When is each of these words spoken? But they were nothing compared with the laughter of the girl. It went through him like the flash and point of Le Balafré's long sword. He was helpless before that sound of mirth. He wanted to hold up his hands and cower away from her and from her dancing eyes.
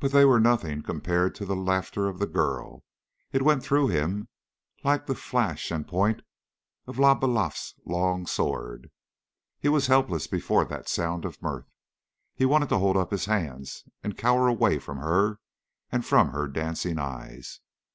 But 0.00 0.12
they 0.12 0.24
were 0.24 0.40
nothing 0.40 0.82
compared 0.82 1.38
with 1.38 1.48
the 1.50 1.54
laughter 1.54 2.08
of 2.08 2.18
the 2.18 2.26
girl. 2.26 2.82
It 3.30 3.42
went 3.42 3.62
through 3.62 3.88
him 3.88 4.28
like 4.84 5.04
the 5.04 5.14
flash 5.14 5.70
and 5.70 5.86
point 5.86 6.22
of 6.86 6.98
Le 6.98 7.14
Balafré's 7.14 7.74
long 7.84 8.26
sword. 8.26 8.90
He 9.60 9.68
was 9.68 9.88
helpless 9.88 10.28
before 10.28 10.64
that 10.64 10.88
sound 10.88 11.26
of 11.26 11.42
mirth. 11.42 11.68
He 12.36 12.46
wanted 12.46 12.70
to 12.70 12.78
hold 12.78 12.96
up 12.96 13.10
his 13.10 13.26
hands 13.26 13.84
and 14.02 14.16
cower 14.16 14.48
away 14.48 14.78
from 14.78 14.96
her 14.96 15.40
and 15.92 16.06
from 16.06 16.30
her 16.30 16.48
dancing 16.48 16.98
eyes. 16.98 17.60